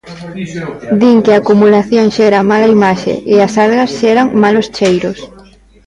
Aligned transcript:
Din 0.99 1.17
que 1.23 1.31
a 1.33 1.39
acumulación 1.41 2.05
xera 2.15 2.47
mala 2.49 2.71
imaxe 2.77 3.13
e 3.33 3.35
as 3.47 3.53
algas 3.63 3.89
xeran 3.99 4.27
malos 4.43 4.67
cheiros. 4.77 5.19